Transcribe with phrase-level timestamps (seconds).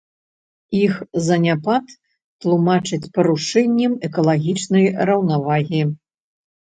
[0.85, 0.93] Іх
[1.27, 1.85] заняпад
[2.45, 5.81] тлумачаць парушэннем экалагічнай раўнавагі.